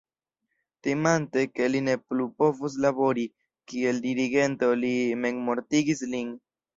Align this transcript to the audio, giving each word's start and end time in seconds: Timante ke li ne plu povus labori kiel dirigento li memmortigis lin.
Timante 0.85 1.41
ke 1.57 1.67
li 1.73 1.81
ne 1.87 1.93
plu 2.05 2.25
povus 2.43 2.77
labori 2.85 3.25
kiel 3.73 3.99
dirigento 4.07 4.71
li 4.85 4.95
memmortigis 5.27 6.03
lin. 6.15 6.33